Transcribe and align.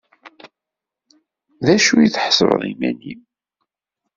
D 1.65 1.67
acu 1.75 1.95
i 1.99 2.07
tḥesbeḍ 2.09 2.61
iman-im? 2.71 3.21